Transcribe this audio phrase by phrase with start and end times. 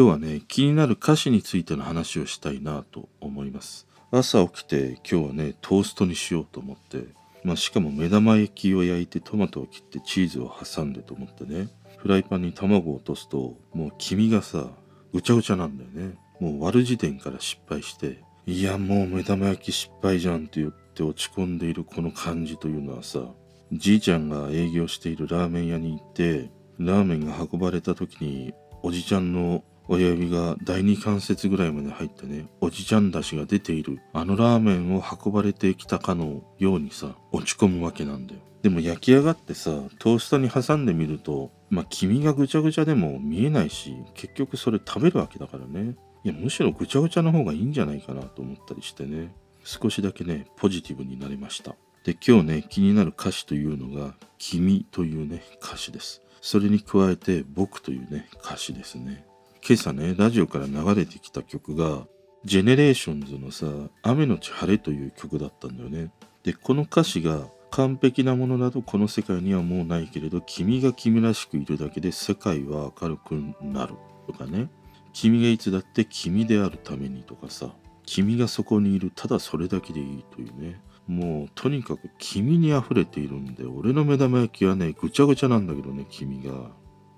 [0.00, 3.86] 今日はね気になる歌詞についての話をしたいなと思います。
[4.10, 7.04] 朝起きて今日はねトーストにしようと思って
[7.44, 11.68] まあしかも目玉焼きを焼いてトマトを切ってチーズを挟んでと思ってね。
[11.98, 14.68] フライパンに卵を落とすともう黄身がさ
[15.12, 16.16] ぐちゃぐちゃなんだよね。
[16.40, 23.20] もう割る時点から失敗していやもう目玉焼き失敗じゃんって言って落ち込んでいるこの感じというのはさ
[23.70, 32.46] じいちゃんが営業しているラーメン屋に行ってラーメンが運ばれた時におじちゃんの親指が第二関節ぐらいまで入ってね。
[32.60, 33.98] おじちゃんだしが出ている。
[34.12, 38.40] あのラーメンを運ばれてきたかのようにさ落ち込むわけなんだよ。
[38.62, 45.96] でも焼き上がってさトースターに挟んでみるとまあ黄身がぐちゃぐちゃでも見えないし結局それ食べるわけだからね。
[46.22, 49.34] いやむしろぐちゃぐちゃの方がいいんじゃないかなと思ったりしてね。
[49.64, 51.74] 少しだけねポジティブになれました。
[52.04, 56.22] で今日ね気になる歌詞というのが「君」というね歌詞です。
[56.40, 59.26] それに加えて「僕」というね歌詞ですね。
[59.66, 62.06] 今朝ねラジオから流れてきた曲が
[62.44, 63.66] ジェネレーションズのさ
[64.02, 66.10] 「雨のち晴れ」という曲だったんだよね。
[66.42, 73.94] でこの歌詞が完璧なものなどこの世界にはもうないけれど君が君らしくいるだけで世界は明るくなる。
[74.26, 74.68] とかね。
[75.12, 77.74] 君がいつだって君であるためにとかさ。
[78.06, 80.80] 君がそこにいるただそれだけでいいというね。
[81.06, 86.70] もうとにかく君に溢れているんで俺の目玉焼きはねぐちゃぐちゃなんだけどね君が。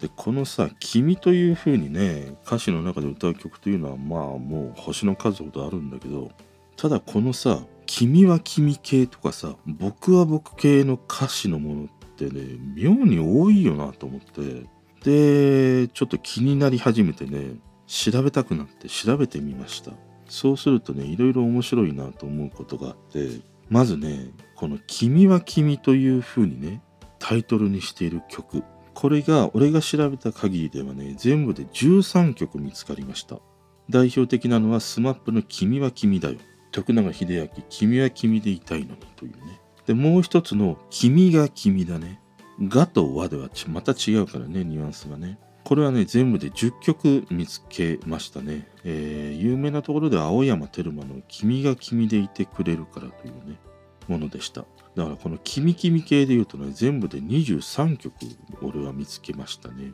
[0.00, 6.30] でこのさ「君」という風にね歌詞の中で歌う曲というのはまあもう星の数ほどあるんだけど
[6.76, 14.66] ただこのさ「君は君系」とかさ「僕は僕系」の歌詞のものってね妙に多いよなと思って
[15.04, 19.92] でちょっと気になり始めてね調べたくなって調べてみました。
[20.28, 26.82] そうするとねいろいろ面白いなと思うことがあってまずねこの「君は君」という風にね
[27.18, 28.62] タイトルにしている曲。
[28.94, 33.38] これが俺が調べた限りではね全部で13曲見つかりました。
[33.88, 36.38] 代表的なのは SMAP の「君は君だよ」
[36.70, 39.60] 徳永英明「君は君でいたいのに」というね。
[39.86, 42.20] でもう一つの「君が君だね」
[42.62, 45.38] 「が」と「わ」ではまた違うからねニュアンスがね。
[45.64, 53.56] これはね全部で10曲見つけましたね、えー、有名なところで青山テルマの「君が君でいてくれるから」というね。
[54.10, 54.64] ものでした。
[54.96, 58.14] だからこの「君君系」で言うとね全部で23曲
[58.60, 59.92] 俺は見つけましたね。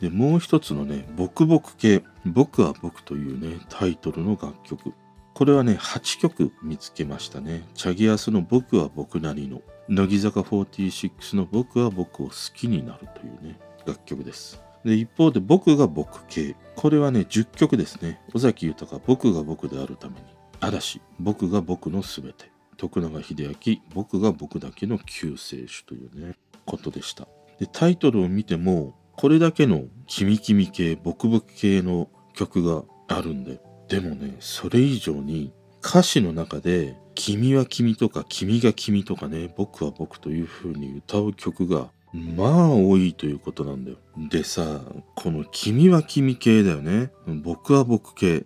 [0.00, 4.92] でもう一つのね「僕僕系」「僕は僕」というねタイトルの楽曲。
[5.34, 7.66] これはね8曲見つけましたね。
[7.74, 14.60] チャギアスの「僕は僕なりの」乃木坂46の「僕は僕を好きになる」というね楽曲です。
[14.84, 16.56] で一方で僕が僕系。
[16.74, 18.20] これはね10曲ですね。
[18.34, 20.26] 尾崎豊僕が僕であるために。
[20.60, 22.51] 嵐僕が僕のすべて。
[22.82, 26.34] 徳永英明僕が僕だけの救世主というね
[26.66, 27.28] ことでした
[27.60, 43.96] でタイトルを見てもこれだけの君君系僕僕系の曲があるんででもねそれ以上に歌詞の中で「君は君」とか「君が君」とかね「僕は僕」という風に歌う曲がまあ多いということなんだよ。
[44.28, 44.82] でさ、
[45.14, 47.10] この君は君系だよね。
[47.42, 48.44] 僕は僕系。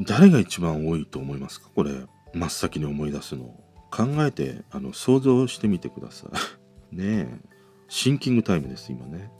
[0.00, 1.68] 誰が一番多いと思いますか？
[1.74, 1.90] これ。
[2.32, 3.54] 真っ先に思い出すの。
[3.92, 6.26] 考えて、あの、想像してみてくださ
[6.92, 6.96] い。
[6.96, 7.40] ねえ。
[7.88, 9.30] シンキングタイムです、今ね。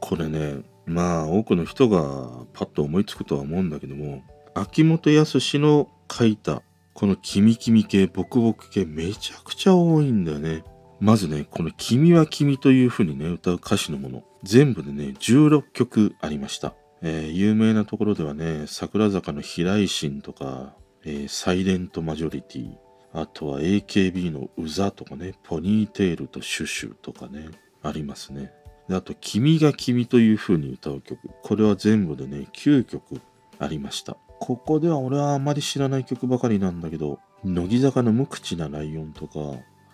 [0.00, 4.22] これね、まあ多くの人がパッと思いつくとは思うんだけども、
[4.54, 6.62] 秋元康の書いた
[6.94, 10.64] この君君系、僕僕系めちゃくちゃ多いんだよね。
[11.00, 16.74] まずね、この君は君という風にね、歌う歌詞のもの、全部でね、16曲ありました。
[17.02, 22.70] えー、有名なところではね、桜坂の平井心とか、えー、サイレントマジョリティ、
[23.14, 27.48] あとは AKB のうざとかね、ポニーテールとシュシュとかね、
[27.82, 28.52] ありますね。
[28.88, 31.30] であと、君が君という風に歌う曲。
[31.42, 33.20] これは全部でね、9曲
[33.60, 34.16] ありました。
[34.40, 39.38] ここでは俺はあまり知らない曲ばかりなんだけど、乃木坂の無口なライオンとか、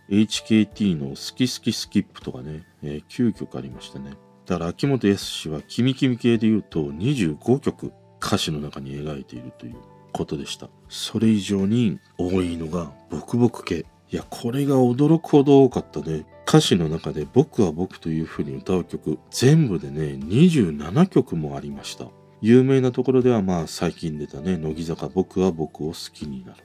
[0.08, 4.12] HKT の好き好きスキップとかね、えー、9曲ありましたね。
[4.46, 9.76] だから秋元康は君君系で言うと25曲歌詞の中に描いているという
[10.12, 10.68] ことでした。
[10.88, 13.86] それ以上に多いのが僕僕系。
[14.12, 16.26] いや、これが驚くほど多かったね。
[16.50, 22.06] 歌詞の中で僕は僕というふうに歌う曲全部でね27曲もありました
[22.40, 26.64] 有名なところではまあ最近出たね乃木坂僕は僕を好きになる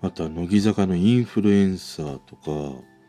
[0.00, 2.50] あとは乃木坂のインフルエンサーとか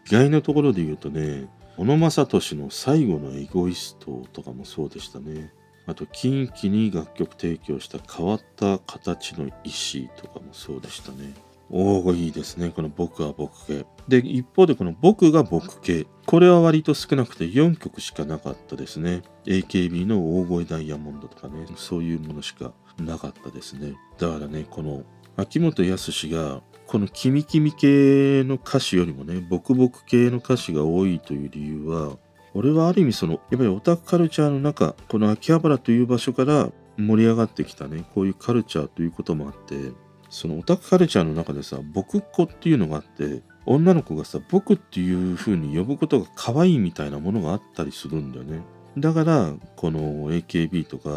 [0.06, 1.48] 意外なところで言うとね
[1.78, 5.54] 小野正俊の最後のエゴイストとかもそうでしたね
[5.88, 11.34] あと近畿に楽曲提供した変わった形の石とかもそうでしたね
[11.70, 12.70] おおいいですね。
[12.70, 13.86] この僕は僕系。
[14.08, 16.08] で、一方でこの僕が僕系。
[16.26, 19.22] これは割と少なくて4曲しかなかったですね。
[19.46, 23.96] AKB の大声ダイヤモンドとかね、そういうものしかなかったですね。
[24.18, 25.04] だからね、この
[25.36, 32.18] 秋元康がこのキミキミ系の歌詞よりもね、僕僕系の歌詞が多いという理由は、
[32.58, 39.94] 俺はある意味その、やっぱりオタクカルチャーの中、この秋葉原という場所から盛り上がってきたね、こういうカルチャーということもあって、
[40.30, 48.62] そのオタクカルチャーの中でさ僕っ子っていうのがあって女の子がさ僕っていう風に呼ぶことが可愛いみたいなものがあったりするんだよね。
[48.98, 51.10] だからこの AKB とか、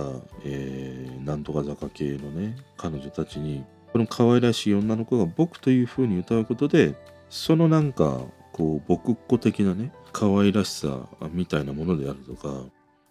[0.44, 6.94] えー、なんとか坂系のね彼女たちにこの可愛らしい女の子が僕という風に歌うことで
[7.31, 8.20] そのなんか
[8.60, 12.62] こう僕っ子的なね可愛らしさみたいなものであるとか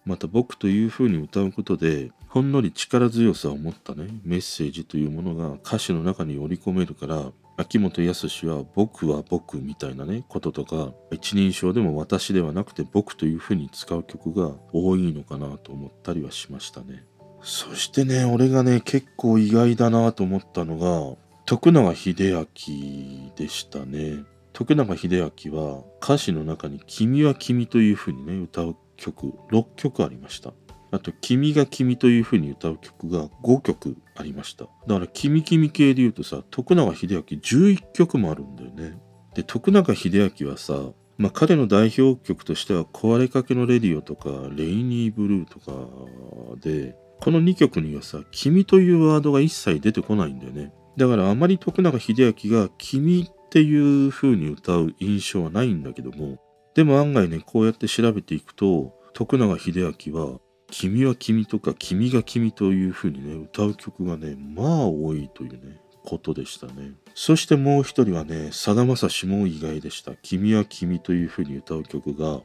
[0.04, 17.04] また僕という風に歌うことでほんのり力強さを持ったねメッセージというものが歌詞の中に織り込めるから秋元康は僕は僕みたいなねこととか一人称でも私ではなくて僕という風に使う曲が多いのかなと思ったりはしましたね。
[17.42, 24.24] そしてね俺がね結構意外だなと思ったのが徳永英明でしたね。
[24.60, 30.52] 徳永英明は歌詞の中に「君は君」という風にね歌う曲6曲ありました。
[30.90, 34.64] あと「君が君」という風に歌う曲が5曲ありました。
[34.86, 39.00] だから「君君系」で言うとさ徳永英明11曲もあるんだよね。
[39.34, 45.72] で徳永英明はさまあ、彼の代表曲としては「壊れかけのレディオ」とか「レイニーブルー」とか
[46.60, 50.74] でこの2曲にはさ「君」というワードが一切出てこないんだよね。
[50.98, 56.38] だからあまり徳永英明が「君」っていう風に歌う印象はないんだけども
[56.74, 59.72] でも案外ね、こうやって調べていくと、徳永英
[60.08, 60.38] 明は、
[60.70, 66.92] 君は君とか、君が君という風にね、歌う曲がね、まあ多いというね、ことでしたね。
[67.14, 70.14] そしてもう一人はね、さだまさしも意外でした。
[70.22, 72.40] 君は君という風に歌う曲が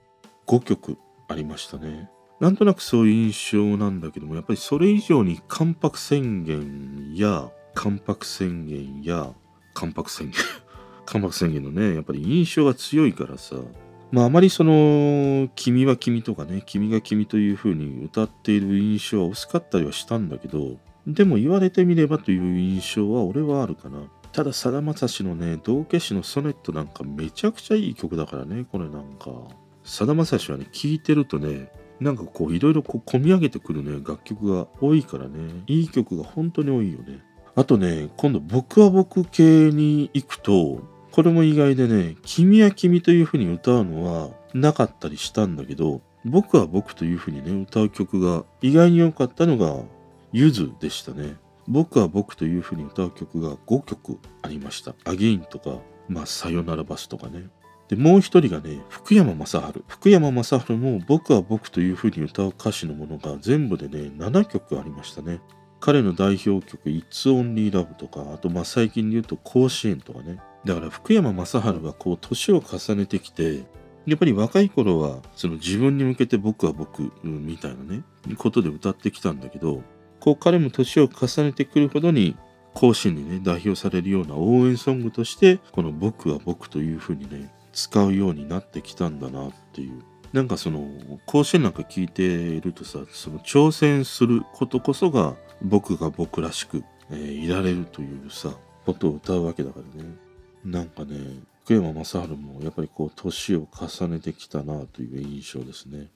[0.48, 0.98] 5曲
[1.28, 2.10] ありましたね。
[2.40, 9.34] なんとなくそういう印象なんだけども、やっぱりそれ以上に関白宣言や、関白宣言や、
[9.74, 10.34] 関白宣言
[11.06, 13.56] 関白宣言のね、やっぱり印象が強いからさ、
[14.12, 24.00] まあ、あまりその「君は君」とかね「君が君」というふうに歌っている印象は薄かったりはしたんだけどでも言われてみればという印象は俺はあるかな。
[24.32, 29.32] たださだまさしのね道化師のソネットなんかめちゃくちゃいい曲だからねこれなんか。
[29.84, 35.64] さだまさしはね聴いてるとねなんかこういろいろこう込み上げてくるね楽曲が多いからね。
[35.68, 37.24] いい曲が本当に多いよね。
[37.56, 49.82] あとね今度僕は僕系に行くとこれも意外でね、君は君という風に歌うのはなかったりしたんだけど、僕は僕という風にね、歌う曲が意外に良かったのが、
[50.34, 51.38] ゆずでしたね。
[51.70, 54.94] 僕は僕という風に歌う曲が5曲ありました。
[55.06, 55.78] アゲインとか、
[56.10, 57.48] まあ、さよならバスとかね。
[57.88, 59.86] で、もう一人がね、福山雅治。
[59.88, 65.40] 福山雅治も僕は僕という風に歌う歌詞のものが全部でね、7曲ありましたね。
[65.80, 70.40] 彼の代表曲、It's Only Love とか、あと、まあ、最近で言うと、甲子園とかね。
[70.66, 73.64] だから福山雅治はこう年を重ねてきて
[74.06, 78.04] やっぱり若い頃はその自分に向けて僕は僕みたいなね
[78.38, 79.82] ことで歌ってきたんだけど
[80.20, 82.36] こう彼も年を重ねてくるほどに
[82.74, 90.02] 甲子園にね代表されるような応援ソングとしてこの「僕は僕」というふうにね使うようになってきたんだなっていう。
[90.34, 90.86] なんかその
[91.26, 98.52] 甲子園なんか聞いているとさその挑戦することこそが僕が僕らしく、えー、いられるというさ
[98.86, 100.25] ことを歌うわけだからね。
[100.66, 101.16] なんかね
[101.64, 106.10] 福山雅治もやっぱりこう年を重ねてきたなという印象ですね。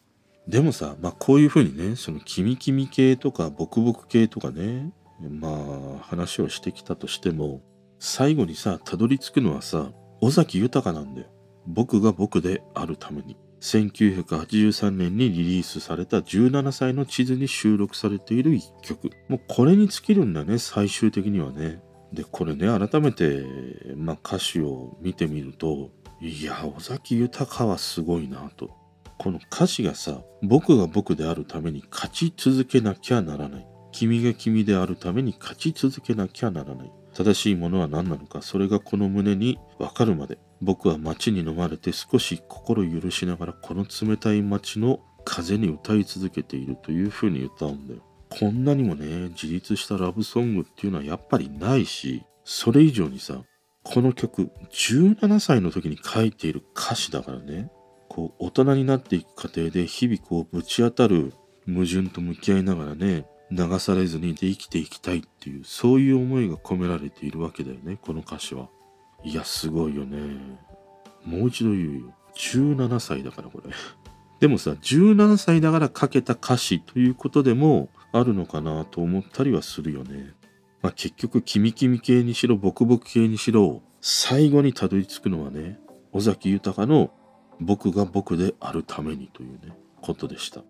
[0.47, 4.91] でもさまあこういうふうにねそのキミキミ系とかボクボク系とかね
[5.21, 7.61] まあ話をしてきたとしても
[7.99, 9.91] 最後にさたどり着くのはさ
[10.21, 11.27] 尾崎豊なんだよ。
[11.67, 13.37] 僕が僕であるために。
[13.61, 19.09] 1983年にリリースされた17歳の地図に収録されている一曲。
[19.27, 21.81] もうこれに尽きるんだね最終的にはね。
[22.13, 23.43] でこれね改めて、
[23.95, 28.77] まあ、歌詞を見てみるといや尾崎豊はすごいなと。
[29.17, 33.67] この歌詞がさ僕が僕であるために勝ち続けなきゃならない。
[33.91, 36.91] 君が君であるために勝ち続けなきゃならない。
[37.13, 40.37] 正しいものは何なのかそれがこの胸に分かるまで。
[40.61, 48.01] 僕は街に飲まれて少し心許しながらこの冷たい街の風に歌い続けているというふうに歌うんだよ。
[48.29, 53.43] こんなにもね、自立したラブソングっていうのはやっぱりないし、それ以上にさ、
[53.83, 57.71] この曲、17歳の時に書いている歌詞だからね、
[58.07, 61.33] こう、大人になっていく過程で日々こう、ぶち当たる
[61.67, 68.69] 矛盾と向き合いながらね、流されずにで生きていきたいっていう、そういう思いが込められているわけだよね、この歌詞は。
[69.23, 70.17] いや、すごいよね。
[71.25, 72.15] もう一度言うよ。
[72.35, 73.73] 17歳だからこれ。
[74.39, 80.33] でもさ、17歳だから書けた歌詞ということでもあるのかなと思ったりはするよね。
[80.81, 85.77] まあ結局、キミキミ系にしろ、ボクボク系にしろ、最後にたどり着くのはね、
[86.13, 87.11] 尾崎豊の
[87.59, 90.61] 僕が僕であるためにというね、ことでした。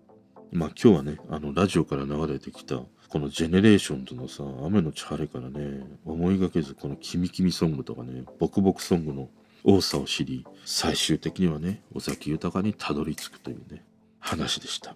[0.51, 9.29] まあ今日はね、あのラジオから流れてきた、このジェネレーションズのさ、雨のち晴れからね、思いがけずこのキミキミソングとかね、ボクボクソングの
[9.63, 13.83] 多さを知り、最終的にはね、尾崎豊にたどり着くというね、
[14.19, 14.95] 話でした。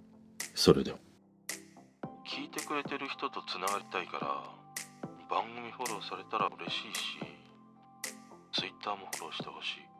[0.55, 0.97] それでは。
[2.25, 4.63] 聞いてくれてる人とつながりたいから、
[5.29, 7.19] 番組フォローされたら嬉しいし、
[8.53, 9.93] Twitter もフォローしてほしい。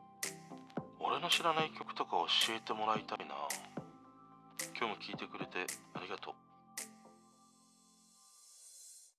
[1.00, 2.12] 俺の知らない曲とか
[2.46, 3.34] 教えてもらいたいな。
[4.78, 6.34] 今日も聞いてくれてありがとう。